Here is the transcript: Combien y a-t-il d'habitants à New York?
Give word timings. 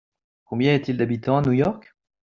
Combien 0.45 0.71
y 0.73 0.75
a-t-il 0.77 0.97
d'habitants 0.97 1.37
à 1.37 1.43
New 1.43 1.51
York? 1.51 1.93